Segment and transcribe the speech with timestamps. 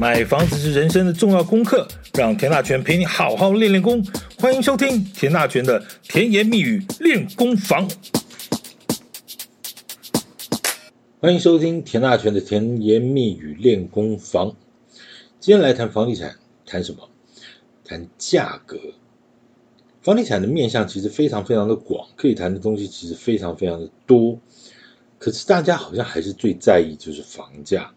[0.00, 4.00] 买房子是人生的重要功课，让田大权陪你好好练练功。
[4.38, 7.90] 欢迎收听田大权的甜言蜜语练功房。
[11.20, 14.54] 欢迎收听田大权的甜言蜜语练功房。
[15.40, 17.08] 今天来谈房地产，谈什么？
[17.84, 18.78] 谈价格。
[20.00, 24.38] 房地产的面向其实非常非常的广，可以谈的东西其实非常非常的多。
[25.18, 27.92] 可是大家好像还是最在意就是房价。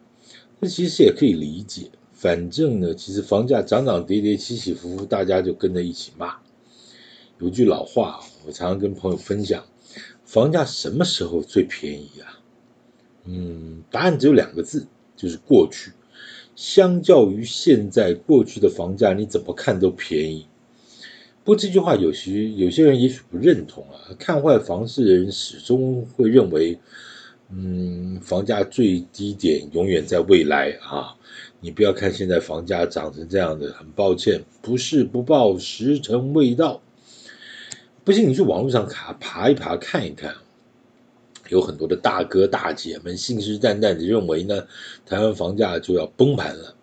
[0.61, 6.35] 这其实也可以理解，反正呢，其实房价涨涨跌跌，起起伏伏，大家就跟着一起骂。
[7.39, 9.65] 有句老话，我常常跟朋友分享：
[10.23, 12.39] 房价什么时候最便宜啊？
[13.25, 14.85] 嗯，答案只有两个字，
[15.17, 15.93] 就是过去。
[16.55, 20.45] 相较于现在，过去的房价你怎么看都便宜。
[21.43, 26.77] 不过这句话有时有些人也许不认同啊，看坏房市的人始终会认为。
[27.53, 31.15] 嗯，房价最低点永远在未来啊！
[31.59, 36.81] 你不要看现在房价涨成这样的，很抱歉，不是不报，时辰未到。
[38.05, 40.35] 不信你去网络上卡爬一爬看一看，
[41.49, 44.65] 有很多的大哥大姐们信誓旦旦的认为呢，
[45.05, 46.75] 台湾房价就要崩盘了。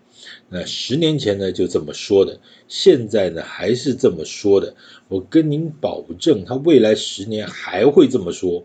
[0.51, 4.75] 那十年前呢就这么说的，现在呢还是这么说的。
[5.09, 8.65] 我跟您保证，他未来十年还会这么说。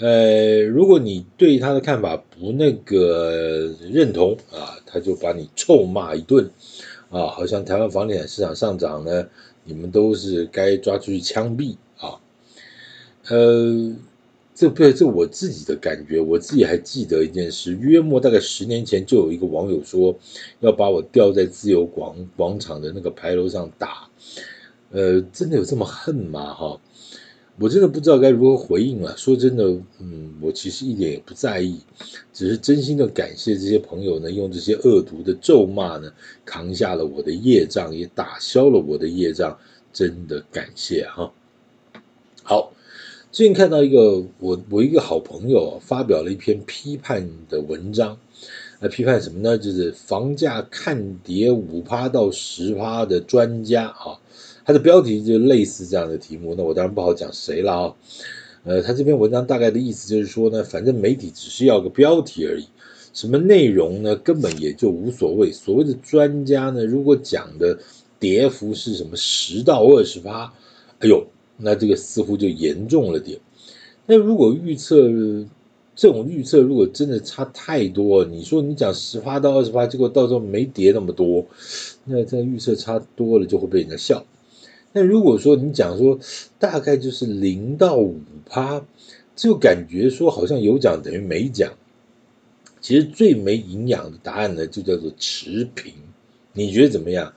[0.00, 6.48] 呃，如果你对他的看法不那个认同啊，他就把你臭骂一顿
[7.10, 9.28] 啊，好像台湾房地产市场上涨呢，
[9.62, 12.16] 你们都是该抓出去枪毙啊。
[13.28, 13.94] 呃，
[14.54, 20.18] 这不是我自己的感觉，我自己还记得一件事，约莫大概十年前就有一个网友说
[20.60, 24.08] 要把我吊在自由广广场的那个牌楼上打，
[24.92, 26.54] 呃，真的有这么恨吗？
[26.54, 26.80] 哈。
[27.60, 29.14] 我真的不知道该如何回应了。
[29.18, 29.64] 说真的，
[29.98, 31.78] 嗯，我其实一点也不在意，
[32.32, 36.10] 只是真心的感谢这些朋友呢，用这些恶毒的咒骂呢，
[36.46, 39.58] 扛下了我的业障，也打消了我的业障，
[39.92, 41.34] 真的感谢哈。
[42.42, 42.72] 好，
[43.30, 48.16] 最近看到一个我我一个好朋友发表了一篇批判的文章，
[48.78, 49.58] 来批判什么呢？
[49.58, 54.16] 就是房价看跌五趴到十趴的专家啊。
[54.64, 57.94] 他的标题就类似这样的题目，那我当然不好讲谁了啊。
[58.64, 62.66] 呃，他这篇文章大概的意思就是说呢，反正媒体只是要个标题而已，
[63.14, 65.50] 什么内容呢，根本也就无所谓。
[65.50, 67.78] 所谓的专家呢，如果讲的
[68.18, 70.52] 跌幅是什么十到二十趴，
[70.98, 71.26] 哎呦，
[71.56, 73.40] 那这个似乎就严重了点。
[74.04, 75.08] 那如果预测
[75.96, 81.46] 这种预测如果真的差太多，你说你讲十趴到二十趴，结果到时候没跌那么多，
[82.04, 84.22] 那这预测差多了就会被人家笑。
[84.92, 86.18] 那如果说你讲说
[86.58, 88.84] 大概就是零到五趴，
[89.36, 91.72] 就感觉说好像有涨等于没涨。
[92.80, 95.92] 其实最没营养的答案呢，就叫做持平。
[96.52, 97.32] 你觉得怎么样？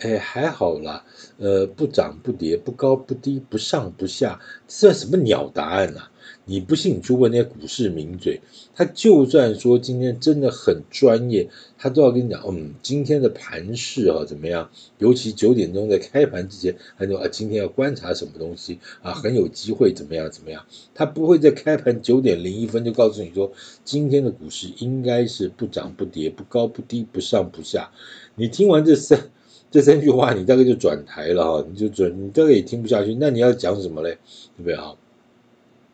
[0.00, 1.04] 哎，还好啦，
[1.38, 6.10] 呃，不涨不跌，不高不低，不上不下，这算什么鸟答案啊？
[6.44, 8.40] 你不信，你去问那些股市名嘴，
[8.74, 11.48] 他就算说今天真的很专业，
[11.78, 14.70] 他都要跟你讲，嗯，今天的盘势啊怎么样？
[14.98, 20.64] 尤其九点钟在开盘之前，他说啊，今天要观察什么东西啊，很有机会怎么样怎么样？
[20.94, 23.52] 他不会在开盘九点零一分就告诉你说，
[23.84, 27.90] 今天的股市应该是不涨不跌，不高不低，不上不下。
[28.34, 29.30] 你听完这三
[29.70, 33.14] 这三句话，你大概就转台了哈，你就准，你大概也听不下去。
[33.14, 34.18] 那你要讲什么嘞？
[34.56, 34.94] 对不对啊？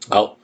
[0.09, 0.39] 好。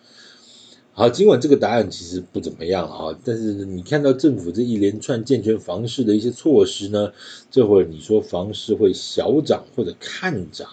[0.95, 7.11] 好，尽管这个答案其实不怎么样啊，但是你看到政府这一连串健全房市的一些措施呢，
[7.51, 10.69] 这会儿你说房市会小涨或者看涨，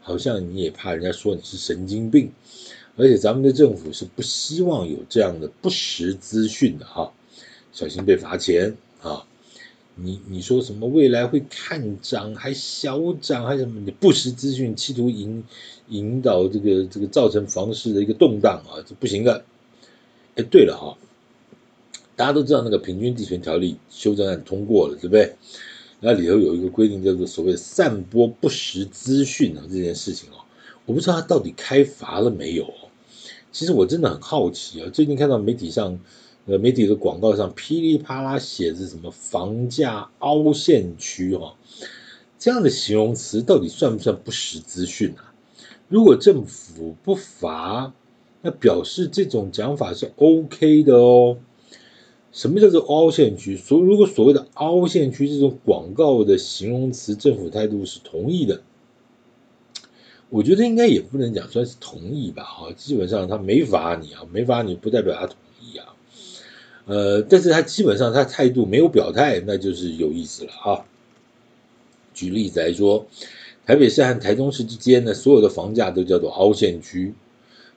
[0.00, 2.30] 好像你也怕人家说你是神经病，
[2.96, 7.12] 而且咱们的政府是不希望有这样的不实资讯的哈，
[7.72, 9.26] 小心被罚钱啊！
[9.96, 13.80] 你你说什么未来会看涨还小涨还什么？
[13.80, 15.44] 你不实资讯企图引
[15.88, 19.44] 引导这个这个造成房市的一个动荡啊，这不行的。
[20.36, 20.98] 哎，对了哈，
[22.16, 25.34] 大家都知道那个平均地权条例修正案通过了，对不对？
[26.00, 30.44] 那里头有一个规定叫做所谓散播不实资讯啊，这件事情哦，
[30.86, 32.74] 我不知道它到底开罚了没有。
[33.52, 36.00] 其实我真的很好奇啊，最近看到媒体上，
[36.46, 41.56] 呃，媒体的广告上噼里啪啦写着什么房价凹陷区哈，
[42.38, 45.32] 这样的形容词到底算不算不实资讯啊？
[45.88, 47.94] 如果政府不罚，
[48.42, 51.38] 那表示这种讲法是 OK 的哦。
[52.30, 53.56] 什么叫做凹陷区？
[53.56, 58.60] 所如果所谓的凹陷区这种广告的形容词，政府态度是同意的，
[60.28, 62.42] 我觉得应该也不能讲算是同意吧。
[62.42, 65.36] 哈，基本上他没罚你啊，没罚你不代表他同。
[66.86, 70.84] 呃，但是他基本上他态度没有表态，那就是有意思了啊。
[72.12, 73.06] 举例子来说，
[73.66, 77.14] 台北市和台中市之间呢，所有的房价都叫做凹陷区。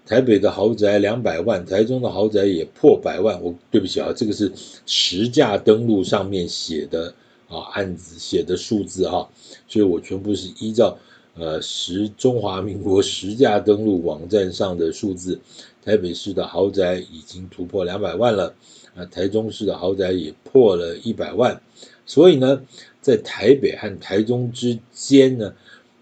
[0.06, 3.42] 台北的豪宅两百万，台中的豪宅也破百万。
[3.42, 4.52] 我对不起啊，这个是
[4.86, 7.14] 实价登录上面写的
[7.50, 9.28] 啊，案子写的数字哈，
[9.68, 10.98] 所以我全部是依照
[11.36, 15.40] 呃实中华民国实价登录网站上的数字。
[15.84, 18.54] 台北市的豪宅已经突破两百万了，
[18.98, 21.62] 啊，台中市的豪宅也破了一百万。
[22.06, 22.62] 所以呢，
[23.02, 25.54] 在台北和台中之间呢，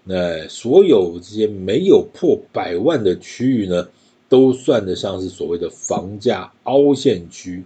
[0.04, 3.88] 那所有这些没有破百万的区域呢，
[4.28, 7.64] 都算得上是所谓的房价凹陷区，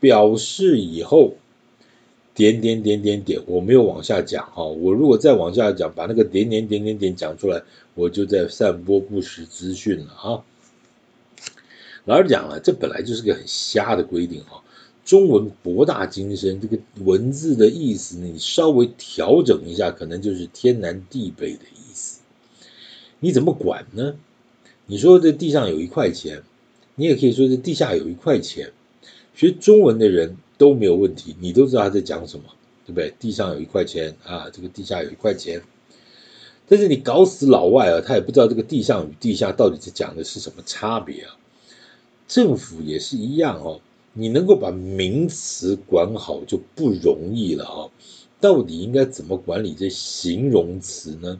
[0.00, 1.34] 表示以后
[2.34, 7.62] 点点点点点，我没有往下讲哈，我如果再往下讲，把那个点点点点点讲出来，
[7.94, 10.44] 我就在散播不实资讯了哈。
[12.04, 14.62] 老实讲了，这本来就是个很瞎的规定哈。
[15.06, 22.20] 中文博大精深，这个文字的意思你稍微调整一下，可能就是天南地北的意思。
[23.20, 24.16] 你怎么管呢？
[24.86, 26.42] 你说这地上有一块钱，
[26.96, 28.72] 你也可以说这地下有一块钱。
[29.32, 32.44] 学中文的人都没有问题，你都知道他在讲什么，
[32.84, 33.14] 对不对？
[33.20, 35.62] 地上有一块钱啊，这个地下有一块钱。
[36.68, 41.36] 但是你搞死老外啊，他也不知道这个地上与地下到底是讲的是什么差别啊。
[42.26, 43.80] 政府也是一样哦，
[44.18, 47.90] 你能够把名词管好就不容易了啊。
[48.40, 51.38] 到底应该怎么管理这形容词呢？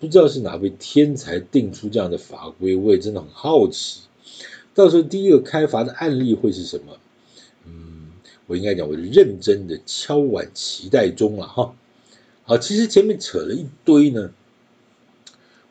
[0.00, 4.00] 不知道是哪位天才定出这样的法规，我也真的很好奇。
[4.74, 6.98] 到时候第一个开罚的案例会是什么？
[7.66, 8.10] 嗯，
[8.48, 11.74] 我应该讲，我认真的敲碗期待中了哈。
[12.42, 14.32] 好，其实前面扯了一堆呢，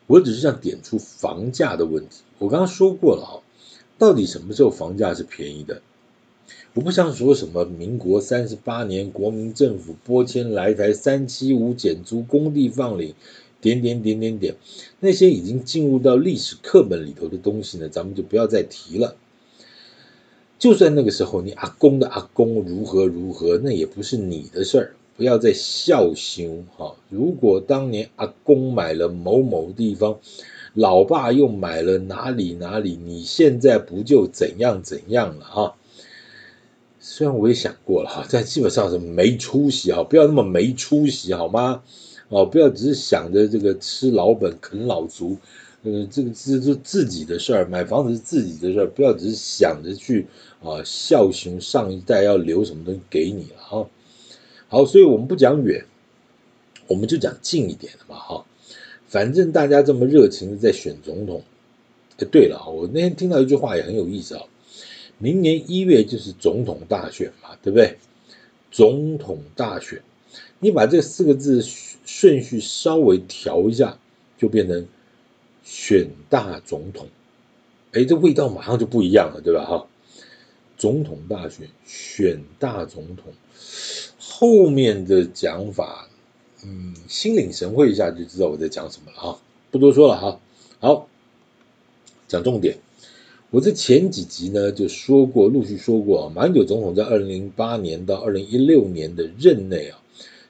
[0.06, 2.22] 我只是想点出房价的问题。
[2.38, 3.42] 我刚刚说过了哈，
[3.98, 5.82] 到底什么时候房价是便宜的？
[6.74, 13.14] 我不想说什么民国三十八年国民政府拨迁来台三七五减租工地放领。
[13.60, 14.56] 点点点点点，
[14.98, 19.14] 那些已经进入到历史课本里头的东西呢，咱们就不要再提了。
[20.58, 26.96] 就算那个时候你阿公的阿公如何如何，那也不是你的事儿，不要再笑羞哈。
[27.08, 30.18] 如果当年阿公买了某某地方，
[30.74, 35.76] 老爸又买了哪里哪里，你现在不就怎样怎样了哈？
[37.14, 41.82] 虽然我也想过了哈，但基本上是没出息哈，不要那么没出息好吗？
[42.30, 45.36] 哦，不要只是想着这个吃老本啃老族，
[45.82, 50.26] 呃，这个是是自己的事儿，买房子是自己的事儿，不要只是想着去
[50.62, 53.86] 啊孝顺上一代要留什么东西给你了哈。
[54.68, 55.84] 好，所以我们不讲远，
[56.86, 58.46] 我们就讲近一点的嘛哈。
[59.06, 61.42] 反正大家这么热情的在选总统，
[62.16, 64.44] 哎，对了，我那天听到一句话也很有意思啊，
[65.22, 67.96] 明年一月就是总统大选嘛，对不对？
[68.72, 70.02] 总统大选，
[70.58, 71.64] 你把这四个字。
[72.04, 73.96] 顺序稍微调一下，
[74.36, 74.88] 就变成
[75.62, 77.06] 选大总统，
[77.92, 79.64] 哎，这味道马上就不一样了，对吧？
[79.64, 79.86] 哈，
[80.76, 83.32] 总统大选选大总统，
[84.18, 86.08] 后面的讲法，
[86.64, 89.38] 嗯，心领神会一下就知道我在讲什么了哈，
[89.70, 90.40] 不多说了哈。
[90.80, 91.08] 好，
[92.26, 92.78] 讲重点，
[93.52, 100.00] 我在前几集呢就说过，陆续说过啊，马英九总统在二零零八年到二零一六年的任内啊。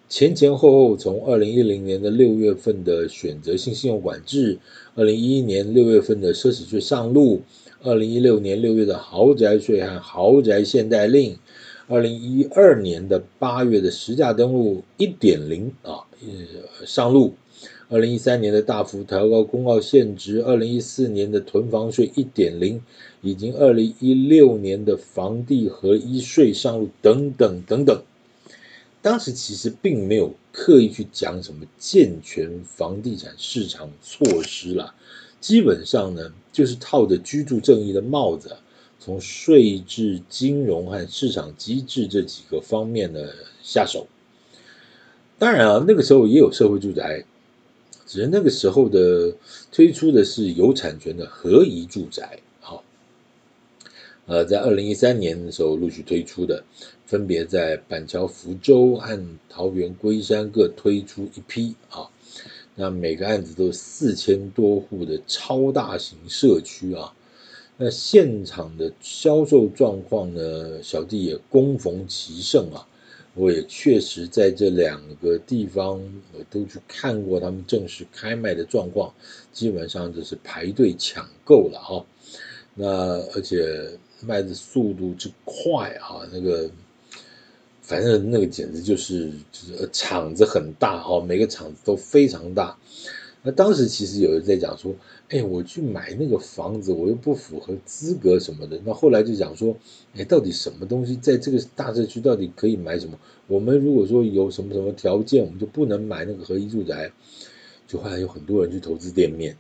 [0.09, 4.61] 前前后后，从二零一零年的六月份的选择性信用管制，
[4.95, 7.43] 二零一一年六月份的奢侈税上路，
[7.83, 11.37] 二零一六年六月的豪宅税和豪宅限贷令，
[11.89, 16.07] 二零一二年的八月的实价登录一点零啊，
[16.87, 17.35] 上路，
[17.93, 22.81] 二零一三年的大幅调高公告限值，二零一四年的囤房税一点零，
[23.21, 28.03] 以及二零一六年的房地合一税上路等等等等。
[29.03, 34.95] 当时其实并没有刻意去讲什么健全房地产市场措施啦，
[35.39, 38.57] 基本上呢就是套着居住正义的帽子，
[39.01, 43.21] 从税制、金融和市场机制这几个方面呢
[43.63, 44.07] 下手。
[45.39, 47.27] 当然啊，那个时候也有社会住宅，
[48.13, 49.35] 只是那个时候的
[49.71, 52.41] 推出的是有产权的合宜住宅。
[54.27, 56.63] 呃，在二零一三年的时候陆续推出的，
[57.07, 62.11] 分别在板桥、福州和桃园龟山各推出一批啊。
[62.75, 67.15] 那每个案子都是四千多户的超大型社区啊。
[67.79, 72.87] 那现场的销售状况呢，小弟也恭逢其盛啊。
[73.35, 76.01] 我也确实在这两个地方
[76.33, 79.13] 我都去看过他们正式开卖的状况，
[79.53, 82.05] 基本上就是排队抢购了哈。
[82.75, 82.87] 那
[83.35, 83.99] 而且。
[84.25, 86.71] 卖的速度之快啊，那个
[87.81, 92.79] 反正那个简直就是就是厂子很大哈，每个场子都非常大。
[93.43, 94.95] 那当时其实有人在讲说，
[95.29, 98.81] 哎，我去买那个房子，我又不符合资格什么的。
[98.85, 99.77] 那后来就讲说，
[100.15, 103.19] 哎，到底什么东西在这个大社区到底可以买什么？
[103.49, 107.13] 我们如果说有什么什么条件，我们就不能买那个合一住宅。
[107.89, 109.57] 就后来有很多人去投资店面，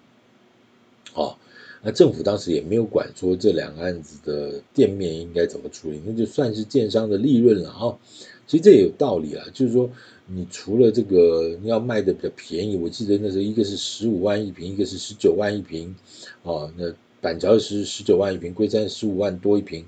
[1.13, 1.37] 哦，
[1.83, 7.99] 那政府当时也没有管说这两个案子的店面应该怎么处理，那就算是建商的利润了啊。
[8.47, 9.91] 其实这也有道理啊，就是说，
[10.35, 15.95] 你除了这个你要卖的比较便宜，我记得那时候一个是十五万一平，一个是十九万一平，
[16.43, 19.85] 哦，那板桥是十九万一平，龟山十五万多一平，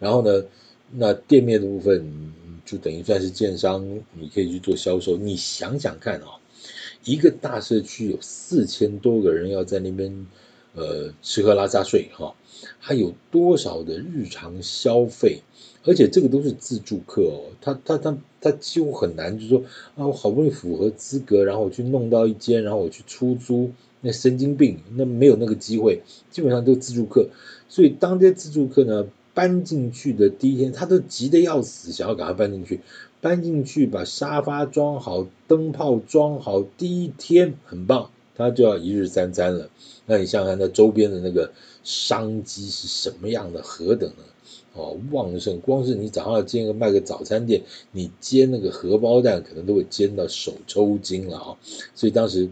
[0.00, 0.44] 然后呢，
[0.90, 2.32] 那店面的部分
[2.64, 5.16] 就等于算是建商，你可以去做销售。
[5.16, 6.40] 你想想看啊，
[7.04, 10.26] 一个大社区有四千多个人要在那边
[10.74, 12.34] 呃吃喝拉撒睡哈，
[12.80, 15.40] 还有多少的日常消费？
[15.84, 19.62] 而且这个都是自助客哦，他他他他几乎很难，就是说
[19.96, 23.70] 啊，我好不容易符合资格，然后我去弄到一间，然后我去出租，
[24.00, 27.28] 那神经病，那没有那个机会，基本上都是自助客。
[27.68, 32.80] 所以当这些自助客呢搬进去的第一天，他都急得要死，想要赶快搬进去，
[33.20, 39.70] 搬进去把沙发装好，灯泡装好，第一天很棒，他就要一日三餐了。
[40.06, 41.52] 那你想想，那周边的那个
[41.84, 44.24] 商机是什么样的，何等呢？
[44.78, 45.58] 哦，旺盛！
[45.60, 51.58] 光是你早上煎个卖个早餐店，你煎那个荷包蛋，可能都会煎到手抽筋了啊！
[51.96, 52.48] 所以当时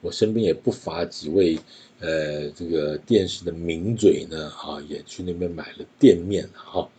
[0.00, 1.56] 我身边也不乏几位
[2.00, 6.90] 呃这个电视的名嘴呢，啊，也去那边买了店面哈。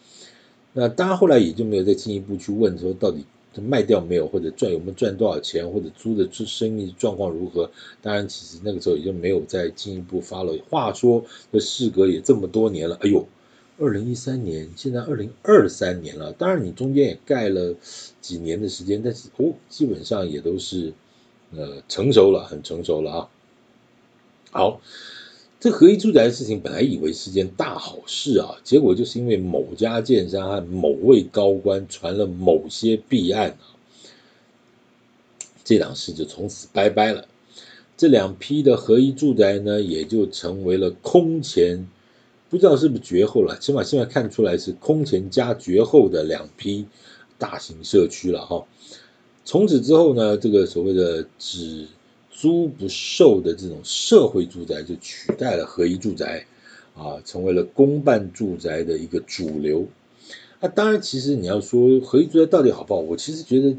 [0.71, 3.25] 那当然后来也就没有再进一步去问说到底
[3.61, 7.69] 卖掉没有，或者赚有没有赚多少钱，或者租的这生意状况如何。
[8.01, 10.53] 当然，其实那个时候也就没有再进一步发了。
[10.69, 13.25] 话说这事隔也这么多年了，哎呦！
[13.77, 16.31] 二零一三年，现在二零二三年了。
[16.31, 17.75] 当然，你中间也盖了
[18.21, 20.93] 几年的时间，但是哦，基本上也都是
[21.51, 23.29] 呃成熟了，很成熟了啊。
[24.51, 24.79] 好，
[25.59, 33.75] 这合一住宅的事情本来以为是件大好事啊，结果就是因为某家建商和某位高官传了某些弊案啊，
[35.65, 37.27] 这档事就从此拜拜了。
[37.97, 41.89] 这两批的合一住宅呢，也就成为了空前。
[42.55, 46.85] 不知道是不是绝后了，起码现在看出来是空前加绝后的两批
[47.37, 48.65] 大型社区了哈。
[49.43, 51.85] 从此之后呢，这个所谓的只
[52.31, 56.45] 租不售的这种社会住宅就取代了合一住宅
[56.95, 59.85] 啊，成为了公办住宅的一个主流。
[60.61, 63.75] 那当然，其实你要说合一住宅到底好不好，我其实觉得，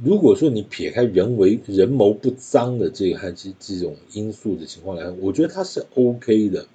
[0.00, 6.68] 如果说你撇开人为人谋不臧的这个和这这种因素的情况来，我觉得它是 OK 的。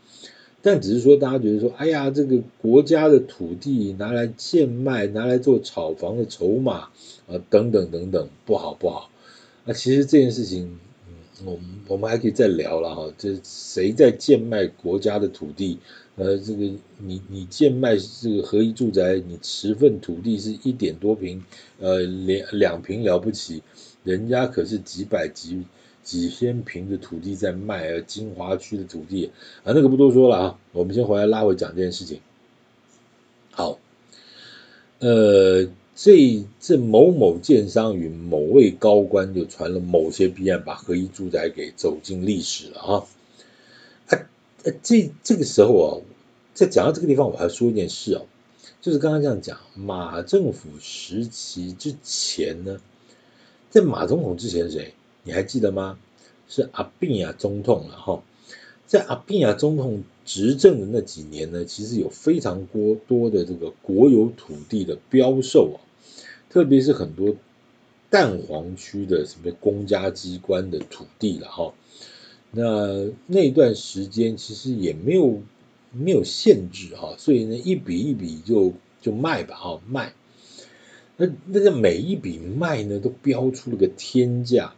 [0.69, 6.89] 但只是说，大家觉得说，哎呀，这个国家的土地拿来贱卖，拿来做炒房的筹码
[7.25, 9.09] 啊，等等等等，不好不好。
[9.63, 13.09] 那其实这件事情，嗯，我们我们还可以再聊了哈。
[13.17, 15.77] 这谁在贱卖国家的土地？
[16.17, 21.41] 呃，这个你你贱卖这个合一住宅，你持份土地是一点多平，
[21.79, 23.63] 呃，两两平了不起，
[24.03, 25.63] 人家可是几百几。
[26.07, 29.29] 几千平的土地在卖，而金华区的土地
[29.65, 32.21] 啊，那个不多说了啊，我们先回来拉回讲这件事情。
[33.51, 33.77] 好，
[34.99, 43.03] 呃，这这某某建商与某位高官就传了某些弊案，把合一住宅给走进历史了啊。
[44.07, 44.23] 啊，
[44.81, 45.99] 这这个时候啊，
[46.53, 48.21] 在讲到这个地方，我还说一件事啊，
[48.79, 52.79] 就是刚刚这样讲，马政府时期之前呢，
[53.69, 54.93] 在马总统之前是谁？
[55.27, 55.99] 你还记得吗？
[56.49, 58.23] 是阿扁呀总统了哈，
[58.85, 65.83] 在阿扁呀总统执政的那几年呢，其实有非常多多的这个国有土地的标售啊，
[66.49, 67.35] 特别是很多
[68.09, 71.73] 蛋黄区的什么公家机关的土地了哈。
[72.51, 75.41] 那那段时间其实也没有
[75.91, 80.13] 没有限制哈，所以呢一笔一笔就就卖吧哈卖。
[81.17, 84.73] 那那个每一笔卖呢都标出了个天价。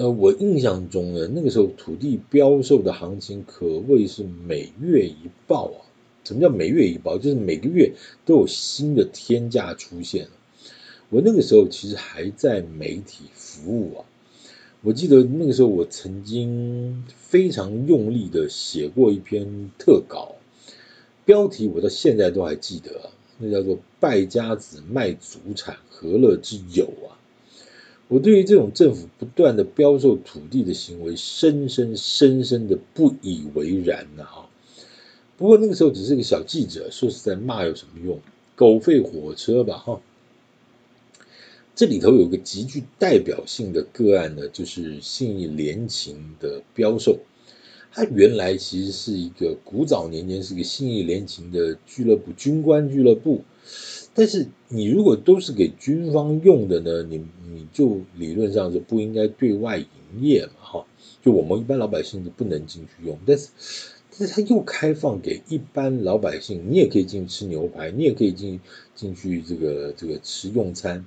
[0.00, 5.84] 呃，我印象中呢，那个时候土地标售的行情可谓是每月一爆啊！
[6.24, 7.18] 什么叫每月一爆？
[7.18, 7.92] 就是每个月
[8.24, 10.28] 都有新的天价出现。
[11.10, 14.06] 我那个时候其实还在媒体服务啊，
[14.80, 20.36] 我记得那个时候我曾经非常用力的写过一篇特稿，
[21.26, 27.19] 标题我到现在都还记得，那叫做“败家子卖祖产，何乐之有”啊！
[28.10, 34.24] 我对于这种政府不断的标售土地的行为，深深深深的不以为然呐！
[34.24, 34.48] 哈，
[35.38, 38.18] 不过那个时候只是个小记者，说实在骂有什么用？
[38.56, 40.00] 狗吠火车吧，哈。
[41.76, 47.20] 这里头有个极具代表性的个案呢，就是信义联勤的标售。
[47.92, 53.44] 它原来其实是一个古早年间是个信义联勤的俱乐部，军官俱乐部。
[54.20, 60.86] 但是你如果都是给军方用的呢，你你就理论上是不应该对外营业嘛，哈。
[61.22, 63.48] 就我们一般老百姓是不能进去用，但是
[64.10, 68.60] 但是他又开放给一般老百姓，你也可以进去吃牛排，你也可以进
[68.94, 71.06] 进去这个这个吃用餐。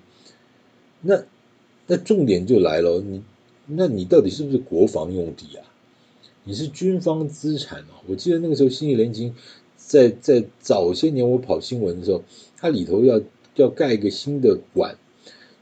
[1.01, 1.23] 那
[1.85, 3.21] 那重点就来了，你
[3.67, 5.61] 那你到底是不是国防用地啊？
[6.45, 8.01] 你是军方资产啊？
[8.07, 9.35] 我记得那个时候信义联勤
[9.85, 12.23] 在在早些年我跑新闻的时候，
[12.57, 13.21] 它里头要
[13.55, 14.95] 要盖一个新的馆，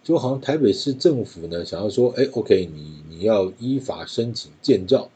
[0.04, 5.10] 就好像台北市政府呢想要说，哎，OK，你你要依法申请建造，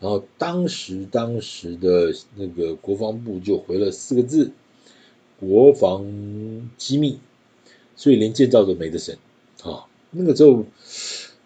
[0.00, 4.50] 然后当时当时的那个国防部就回了四个字：
[5.40, 7.18] 国防机密，
[7.96, 9.16] 所以连建造都没得审。
[9.62, 10.64] 啊，那个时候，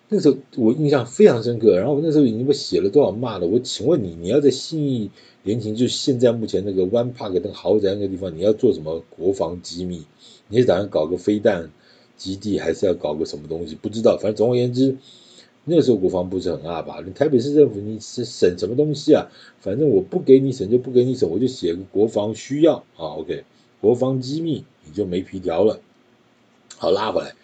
[0.09, 1.77] 那时候我印象非常深刻。
[1.77, 3.47] 然后我那时候已经被写了多少骂了。
[3.47, 5.11] 我请问你，你要在信义
[5.43, 10.05] 联勤，就是现在目前那个 One Park 那个豪宅那个地方，你要做什么国防机密？
[10.49, 11.71] 你是打算搞个飞弹
[12.17, 13.75] 基地，还是要搞个什么东西？
[13.75, 14.17] 不知道。
[14.17, 14.97] 反正总而言之，
[15.65, 17.03] 那个时候国防部是很阿吧。
[17.05, 19.27] 你台北市政府你是审什么东西啊？
[19.61, 23.19] 反正我不给你审就不给你审，我就写个国防需要啊。
[23.19, 23.45] OK，
[23.81, 25.81] 国防机密你就没皮条了。
[26.79, 27.35] 好，拉回来。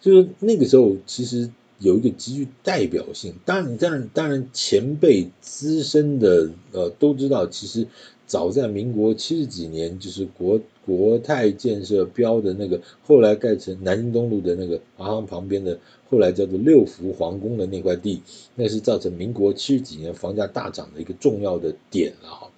[0.00, 3.34] 就是那个时候，其实有一个极具代表性。
[3.44, 7.86] 当然，当然当然前辈资深的呃都知道，其实
[8.26, 15.78] 早在民国七十几年，就是国国泰建设标的那个，后来盖成南京东路的那个华航旁边的，
[16.08, 18.22] 后来叫做六福皇宫的那块地，
[18.54, 22.50] 那是造成民国七十几年房价大涨的一个重要的点了哈。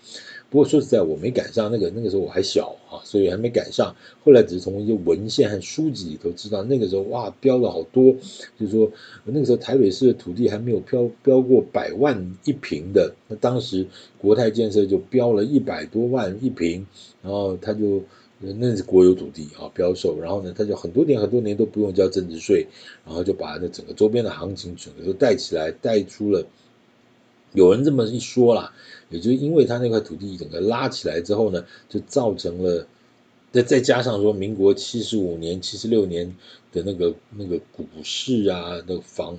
[0.56, 3.94] 不过说实在，我没赶上那个，那个时候我还小啊，所以还没赶上。
[4.24, 8.10] 后来只是从一些文献和书籍里头知道，那个时候哇，标了好多，
[8.58, 8.90] 就是说
[9.26, 16.86] 那个时候台北市的土地还没有标标过百万一平的，那当时国泰建设就标了一百多万一平，
[17.22, 18.02] 然后他就
[18.38, 22.66] 那是国有土地啊，标售，然后呢，他就很多年很多年都不用交增值税，
[23.04, 26.46] 然后就把那整个周边的行情整个都带起来，带出了。
[27.56, 28.74] 有人这么一说啦，
[29.08, 32.86] 也就因为他那块土地整个拉起来之后呢，就造成了，
[33.50, 36.36] 再再加上说民国七十五年、七十六年
[36.70, 39.38] 的那个那个股市啊，那个房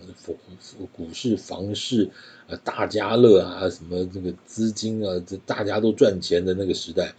[0.92, 2.10] 股市房市
[2.50, 7.14] 啊，大家乐啊，什么这个资金啊，这大家都赚钱的那个时代，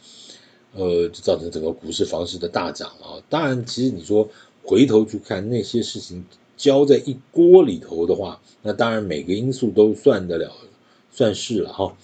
[0.74, 3.22] 呃，就造成整个股市房市的大涨啊。
[3.28, 4.28] 当然，其实你说
[4.64, 6.24] 回头去看那些事情
[6.56, 10.52] 浇在一锅里头的话，那当然每个因素都算得了。
[11.18, 11.96] 算是了哈，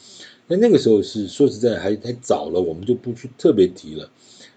[0.49, 4.11] 那那个时候是说实在还还早了，我们就不去特别提了。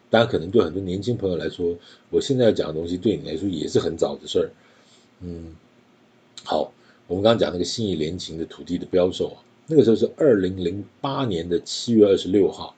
[0.10, 1.78] 当然，可能对很多年轻朋友来说，
[2.10, 4.50] 我现在要讲的东西对你来说也是很早的事儿。
[5.22, 5.54] 嗯，
[6.43, 6.74] 好，
[7.06, 12.76] 我们刚刚讲那个信义联勤的土地的标售啊，那个时候是二零零八年的七月二十六号，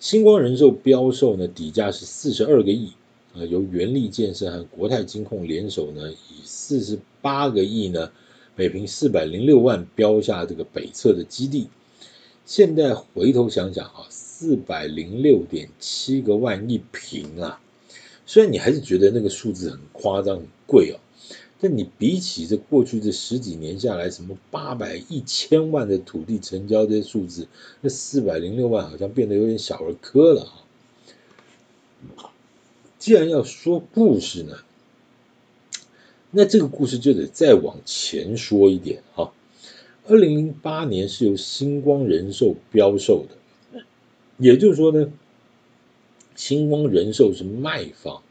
[0.00, 2.90] 星光人寿标售呢，底价是四十二个亿，
[3.34, 8.10] 呃，由元力建设和国泰金控联手呢，以四十八个亿呢。
[8.58, 11.68] 每平四百零六万标下这个北侧的基地，
[12.44, 17.60] 现在回头想想啊，四百零六点七个万一平啊，
[18.26, 20.98] 虽然你还是觉得那个数字很夸张很贵哦，
[21.60, 27.46] 但你比起这过去这十几年下来，什么八百一千万的土地成交这些数字，
[27.80, 30.42] 那四百零六万好像变得有点小儿科了
[32.16, 32.34] 啊。
[32.98, 34.56] 既然要说故事呢，
[36.30, 39.32] 那这个故事就得再往前说一点哈。
[40.06, 43.80] 二零零八年是由星光人寿标售的，
[44.36, 45.10] 也就是说呢，
[46.36, 48.22] 星光人寿是卖方。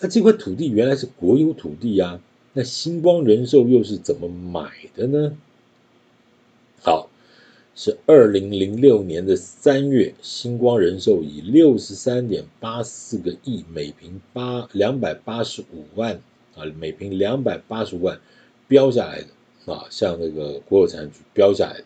[0.00, 2.20] 那这块土地原来是国有土地啊，
[2.52, 5.36] 那星光人寿又是怎么买的呢？
[6.82, 7.08] 好，
[7.74, 16.20] 是二零零六年的三月，星光人寿以六十三点八四个亿，每平八两百八十五万。
[16.56, 18.18] 啊，每平两百八十万
[18.66, 21.84] 标下来的啊，像那个国有财产局标下来的。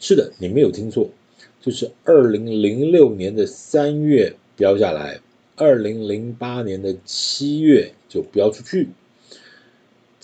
[0.00, 1.08] 是的，你没有听错，
[1.60, 5.20] 就是二零零六年的三月标下来，
[5.56, 8.88] 二零零八年的七月就标出去。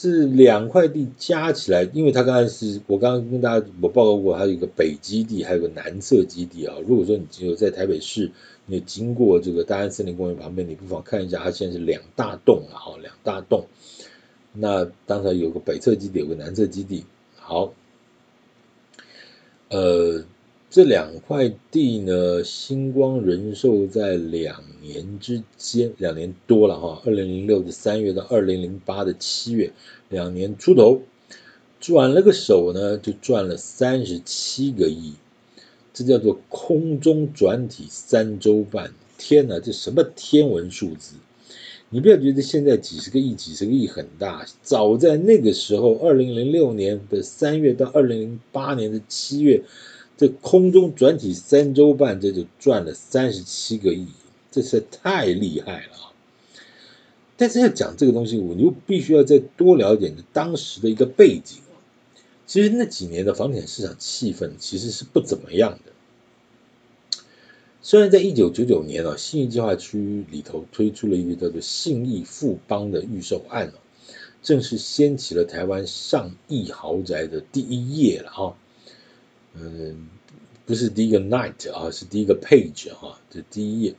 [0.01, 6.77] 这两块地加起来，因为它刚才是我刚刚跟大家我报告过，它有一个北基地，还有个南侧基地啊。
[6.87, 8.31] 如果说你只有在台北市。
[8.67, 13.67] 你经过这个大安森林公园旁边，你不妨看一下，它现在是两大栋啊，两大栋。
[14.53, 17.05] 那当然有个北侧基地，有个南侧基地。
[17.37, 17.73] 好，
[19.71, 20.23] 呃，
[20.71, 29.73] 这两块地呢，星光人寿在两年之间，两年多了哈，二零零六的三月到二零零八的七月，
[30.09, 31.03] 两年出头，
[31.81, 35.15] 转了个手呢，就赚了三十七个亿，
[35.93, 41.17] 这叫做空中转体三周半，天哪，这什么天文数字？
[41.89, 49.65] 你不要觉得现在几十个亿、几十个亿很大，早在那个时候，二零零六年的三月到二零零八年的七月。
[50.21, 54.07] 这空中转体三周半，这就赚了三十七个亿，
[54.51, 56.13] 这是太厉害了啊！
[57.39, 61.61] 但是要讲这个东西，我就必须要再多了解当时的一个背景。
[62.47, 65.93] 其实那几年的房地产市场气氛其实是不怎么样的。
[67.81, 73.73] 虽然在一九九九年啊，信义计划区里头推出了一个叫做信义富邦的预售案，
[74.43, 78.55] 正式掀起了台湾上亿豪宅的第一页了哈。
[79.55, 80.09] 嗯，
[80.67, 83.95] 不是第一个 night 啊，是第一个 page 哈，这第一页。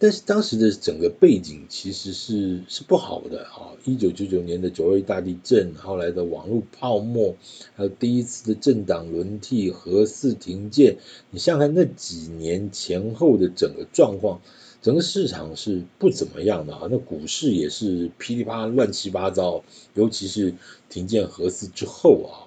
[0.00, 3.74] 但是当时的整个背景其实是是不好的啊。
[3.84, 7.34] 一九九九年的九二大地震，后来的网络泡沫，
[7.74, 10.98] 还有第一次的政党轮替、核四停建，
[11.32, 14.40] 你想想看那几年前后的整个状况，
[14.82, 16.86] 整个市场是不怎么样的啊。
[16.88, 20.54] 那股市也是噼里啪啦乱七八糟，尤其是
[20.88, 22.46] 停建核四之后啊。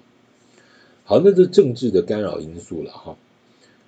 [1.12, 3.18] 好，那这政治的干扰因素了哈。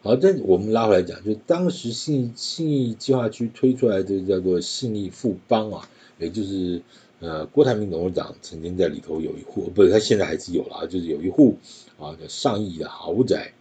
[0.03, 6.83] 好，但我们拉回来讲，就当时信信义计划区推出来的叫做信义富邦啊，也就是
[7.21, 11.57] 呃郭台铭董事长曾经在里头有一户，不是他现在还是有了，就是有一户
[11.99, 13.55] 啊叫上亿的豪宅。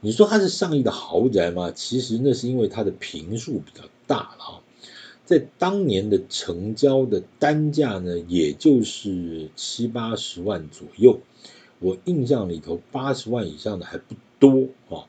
[0.00, 1.70] 你说它是上亿的豪宅吗？
[1.70, 4.62] 其实那是因为它的坪数比较大了啊，
[5.26, 11.20] 在当年的成交的单价呢，也就是七八十万左右。
[11.80, 15.08] 我印象里头，八十万以上的还不多啊，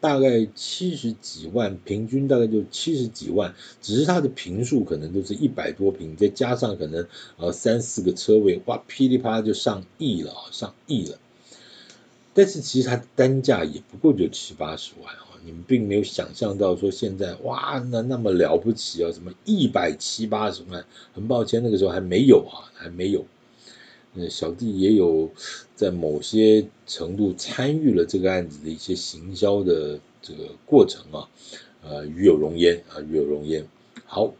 [0.00, 7.06] 大概七十几万，平均大概就七十几万，只是它的平数可能都是一百多平，再加上可能
[7.38, 11.18] 呃三四个车位，哇，噼里啪啦就上亿了啊，上亿了。
[12.32, 23.24] 但是其实它单价也不过就七八十万啊，你们并没有想象到说现在哇，那那么了不起啊，什么一百七八十万，很抱歉，那个时候还没有啊，还没有。
[24.28, 25.30] 小弟也有
[25.76, 31.28] 在某些程度参与了这个案子的一些行销的这个过程啊，
[31.82, 33.66] 呃，与有荣焉啊，与有荣焉。
[34.04, 34.34] 好，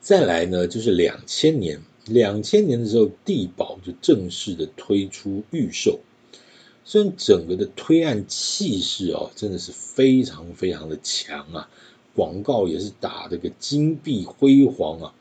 [0.00, 6.00] 再来呢，就是两千年，两千年的时候，地宝就正式的推出预售，
[6.86, 11.68] 虽然整个的推案气势哦，真的是非常非常的强啊，
[12.14, 15.14] 广告也是打这个金碧辉煌啊。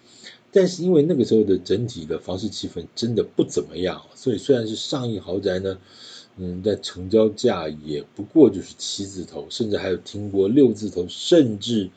[0.52, 5.78] 但是因为那个时候的整体的房市气氛真的不怎么样，所以虽然是上亿豪宅呢，
[6.38, 11.90] 嗯，但成交价也不过就是七字头，甚至还有听过六字头，甚至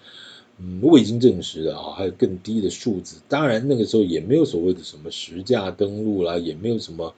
[0.59, 3.19] 嗯未经证实的啊，还有更低的数字。
[3.29, 7.15] 当然那个时候也没有所谓的什么实价登录啦，也没有什么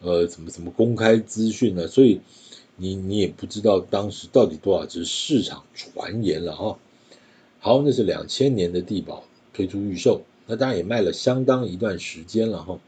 [0.00, 2.20] 呃什么什么公开资讯呢，所以
[2.76, 6.78] 你你也不知道当时到底多少，只市场传言了哈。
[7.58, 10.22] 好，那是两千年的地宝推出预售。
[10.46, 12.78] 那当然也卖了相当一段时间了哈，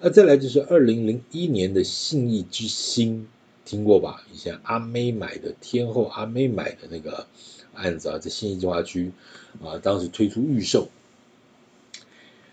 [0.00, 3.26] 那再来就是二零零一年的信义之星，
[3.64, 4.24] 听过吧？
[4.32, 7.26] 以前阿妹买的天后阿妹买的那个
[7.72, 9.10] 案子啊，在信义计划区
[9.62, 10.88] 啊，当时推出预售。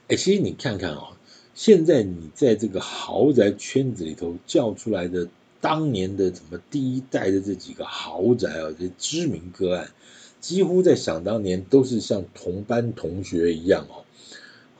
[0.08, 1.18] 哎，其实你看看啊，
[1.54, 5.28] 现在你在这个豪宅圈子里头叫出来的
[5.60, 9.92] 当年的什么第一代的这几个豪宅啊，这知名个案，
[10.40, 14.04] 几乎在想当年都是像同班同学一样哦。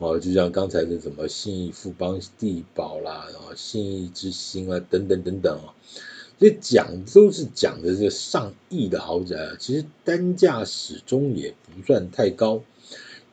[0.04, 5.76] 哦，就像刚才的什么信义富邦地宝啦，然后信义之星啊，等等等等啊，
[6.40, 12.64] 所以讲都是讲的这上亿的豪宅啊，其实单价始终也不算太高，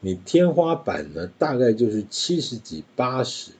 [0.00, 3.52] 你天花板呢大概就是七十几八十，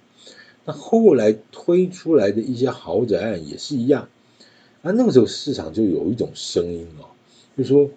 [0.66, 4.10] 那后来推出来的一些豪宅案也是一样，
[4.82, 7.08] 啊，那个时候市场就有一种声音哦，
[7.56, 7.88] 就说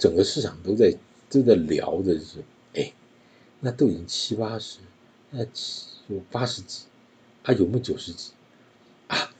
[0.00, 0.92] 整个市场都在
[1.30, 2.42] 都在聊的就是。
[3.60, 4.78] 那都已经七八十，
[5.30, 5.40] 那
[6.08, 6.84] 有八十几，
[7.42, 8.32] 啊有没有九十几？
[9.08, 9.30] 啊，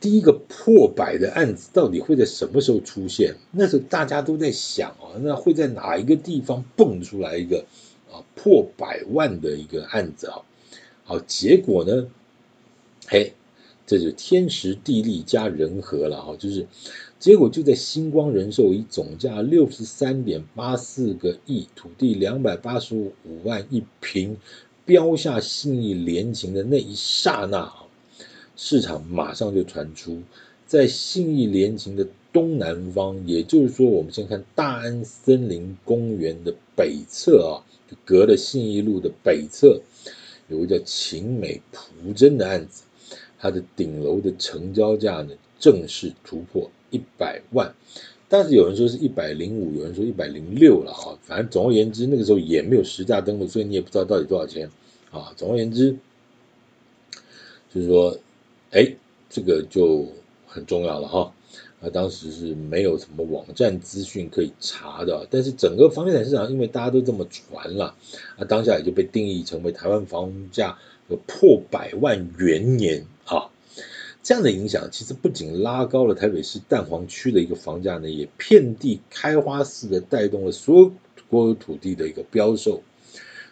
[0.00, 3.36] 第一个破百的案子到底会在什么时候出现？
[3.50, 7.64] 那时候大家都在想啊，那会在哪一个地方蹦出来一个
[8.10, 10.42] 啊破百万的一个案子啊？
[11.04, 12.08] 好，结果呢？
[13.06, 13.34] 嘿。
[13.88, 16.66] 这就天时地利加人和了哈，就是
[17.18, 23.12] 结果就在星光人寿以总价六十三点八四个亿，土地两百八十五
[23.44, 24.36] 万一平，
[24.84, 27.86] 标下信义联勤的那一刹那啊，
[28.56, 30.20] 市场马上就传出
[30.66, 39.80] 在信义联勤的东南方，也就是说，我们先看大安森林公园的北侧啊，就隔了信义路的北侧，
[40.48, 42.82] 有个叫秦美蒲真的案子，
[43.38, 47.74] 它的顶楼的成交价呢，正式突破一百万。
[48.28, 54.70] 但是有人说是一百零五，有人说一百零六了啊，反正总而言之，那个时候也没有实价登录，所以你也不知道到底多少钱
[55.10, 55.32] 啊。
[55.34, 55.96] 总而言之，
[57.72, 58.18] 就是说，
[58.70, 58.94] 哎，
[59.30, 60.06] 这个就
[60.46, 61.32] 很重要了哈。
[61.80, 67.94] 啊，当时是没有什么网站资讯可以查的，但是整个房地产市场因为大家都这么传了，
[68.36, 70.76] 啊，当下也就被定义成为台湾房价
[71.08, 73.50] 有破百万元年啊。
[74.20, 80.92] 这样的影响其实不仅拉高了台北市蛋黄区的一个房价呢，也遍地开花似的带动了所有
[81.30, 82.82] 国有土地的一个标售。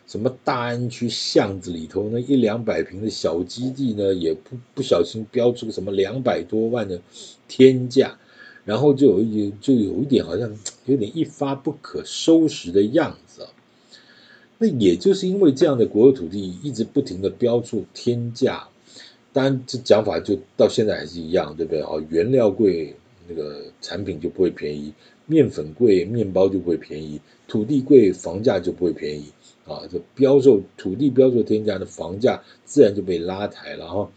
[0.06, 7.00] 什么大安区巷子里头那一两百平的小基地呢，也不不小心标出个什么两百多万的
[7.48, 8.18] 天价，
[8.64, 13.50] 然后就有一就有一点好像有点一发不可收拾的样子啊。
[14.58, 18.68] 那也就是因为这样的国有土地一直不停的标出天价。
[19.36, 21.90] 当然，这讲法就到现在还是一样，对不对啊？
[22.08, 22.96] 原料贵，
[23.28, 24.94] 那个产品就不会便宜；
[25.26, 29.26] 面粉贵，面包就不会便宜；土地贵，房价就不会便宜
[29.66, 29.82] 啊！
[29.92, 34.10] 这标售土地标售天价的房价，自然就被拉抬了哈。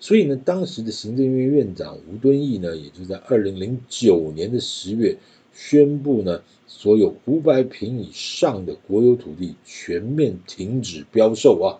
[0.00, 5.18] 所以呢，当时的行政院院长吴敦义呢，也就在二零零九年的十月
[5.52, 11.76] 宣布呢，所有五百平以上的国有土地全面停止标售啊。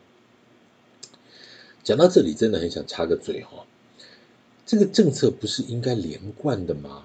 [1.84, 3.66] 讲到这里，真的很想插个嘴哈，
[4.64, 7.04] 这个政策不是应该连贯的吗？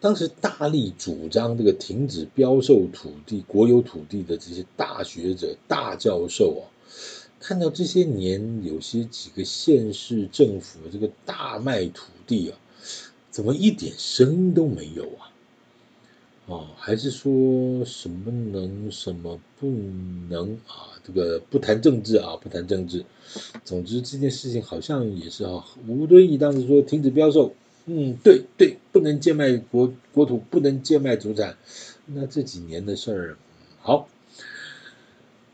[0.00, 6.64] 当时大力主张这个停止标售土地、国有土地的这些大学者、大教授啊，
[7.38, 12.58] 看到这些年有些几个县市政府这个大卖土地啊，
[13.30, 15.31] 怎么一点声音都没有啊？
[16.46, 19.70] 哦，还是说什么能什么不
[20.28, 20.90] 能啊？
[21.04, 23.04] 这个不谈政治啊，不谈政治。
[23.64, 25.64] 总之这件事情好像也是啊。
[25.86, 27.54] 吴敦义当时说停止标售，
[27.86, 31.56] 嗯，对对，不能贱卖国国土，不能贱卖祖产。
[32.06, 33.36] 那这几年的事儿，
[33.80, 34.08] 好，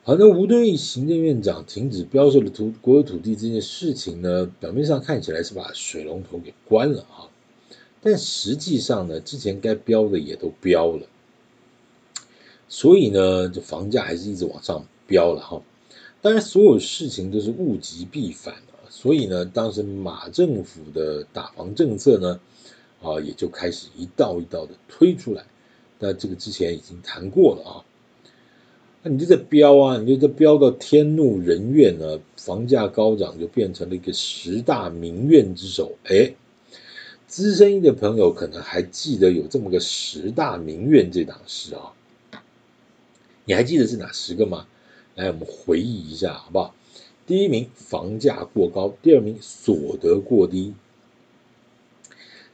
[0.04, 7.28] 好，那吴敦义行政院长停止标售的土国有土地这件事情呢，表面上看起来是把水龙头给关了啊。
[8.00, 11.06] 但实际上呢，之前该标的也都标了，
[12.68, 15.60] 所以呢，这房价还是一直往上飙了哈。
[16.22, 22.40] 当然，所有事情都是物极必反啊，所以呢，当时马政府的打房政策呢，
[23.02, 25.44] 啊，也就开始一道一道的推出来。
[25.98, 27.84] 那这个之前已经谈过了啊。
[29.02, 36.32] 那你就在飙啊，你就在飙到天怒人怨呢，房价高涨就变成了一个十大民怨之首，哎。
[37.28, 41.92] 资深一的朋友可能还记得有这么个十大民怨这档事啊，
[43.44, 44.66] 你还记得是哪十个吗？
[45.14, 46.74] 来，我们回忆一下，好不好？
[47.26, 50.72] 第一名房价过高，第二名所得过低，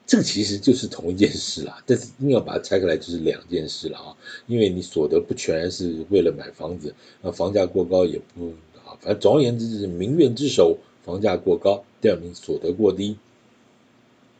[0.04, 4.16] 这个其实就是同一件事啦，但是硬要把它拆开来就是两件事了啊，
[4.48, 8.48] 因为你所得不全是为了买房子，那房价过高也不
[8.84, 13.16] 啊，反正总而言之就是民怨之首，房价过高，第二名所得过低。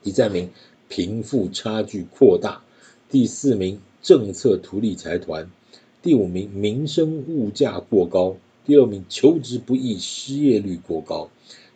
[0.05, 0.51] 第三名，
[0.91, 2.61] 贫富差距扩大；
[3.11, 5.47] 第四名，政策图利财团；
[6.03, 8.37] 第五名，民生物价过高；
[8.67, 11.31] 第六名，求职不易，失业率过高；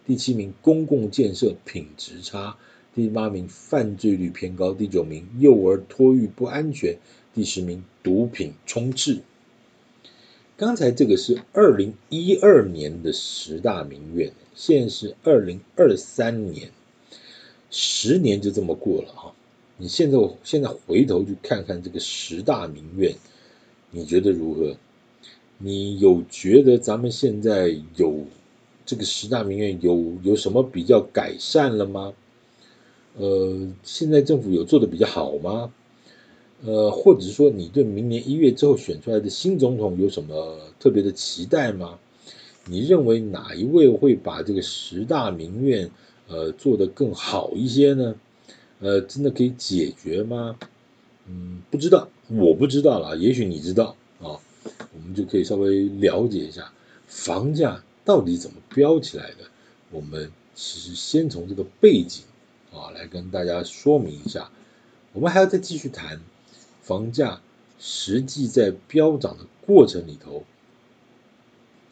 [0.07, 2.59] 第七名，公共建设品质差；
[2.95, 6.97] 第八名，犯罪率偏高；第九名，幼儿托育不安全；
[7.35, 9.23] 第十名，毒品充斥。
[10.59, 16.73] 刚才这个是二零一二年的十大民怨，现在是二零二三年。
[17.71, 19.33] 十年就这么过了哈，
[19.77, 23.15] 你现在现在回头去看看这个十大名院，
[23.91, 24.77] 你觉得如何？
[25.59, 28.25] 你有觉得咱们现在有
[28.87, 32.15] 这个十大名院有有什么比较改善了吗？
[33.17, 35.73] 呃，现在政府有做的比较好吗？
[36.65, 41.99] 呃，或者说你对明年一月之后选出来的新总统有什么特别的期待吗？
[42.65, 45.91] 你认为哪一位会把这个十大名院？
[46.29, 48.15] 呃，做得更好一些呢？
[48.81, 50.57] 呃，真的可以解决吗？
[51.27, 56.73] 嗯，不知道，我不知道了，也许你知道啊，我们就可以稍微了解一下
[57.07, 59.39] 房价到底怎么飙起来的。
[59.91, 62.25] 我们其实先从这个背景
[62.73, 64.51] 啊来跟大家说明一下，
[65.13, 66.21] 我们还要再继续谈
[66.83, 67.41] 房价
[67.79, 70.45] 实际在飙涨的过程里头，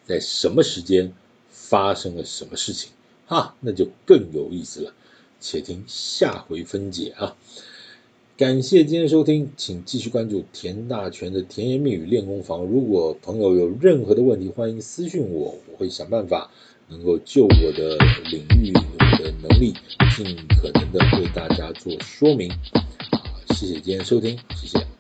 [0.04, 1.12] 在什么时间
[1.50, 2.90] 发生了什么事情。
[3.26, 4.92] 哈，那就更有意思了。
[5.38, 7.36] 且听下回分解啊！
[8.38, 12.62] 感谢今天收听，请继续关注田大权的甜言蜜语练功房。
[12.64, 16.50] 如果朋友有任何的问题，欢迎私信我，我会想办法
[16.88, 17.96] 能够就我的
[18.30, 19.74] 领域、我的能力，
[20.16, 22.50] 尽可能的为大家做说明。
[22.50, 23.20] 啊，
[23.54, 24.95] 谢谢今天收听，谢谢。